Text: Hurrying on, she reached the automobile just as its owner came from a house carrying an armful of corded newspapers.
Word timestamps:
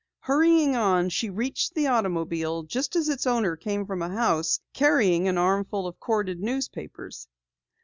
Hurrying 0.21 0.75
on, 0.75 1.09
she 1.09 1.29
reached 1.29 1.75
the 1.75 1.85
automobile 1.85 2.63
just 2.63 2.95
as 2.95 3.07
its 3.07 3.27
owner 3.27 3.55
came 3.55 3.85
from 3.85 4.01
a 4.01 4.09
house 4.09 4.59
carrying 4.73 5.27
an 5.27 5.37
armful 5.37 5.85
of 5.85 5.99
corded 5.99 6.39
newspapers. 6.39 7.27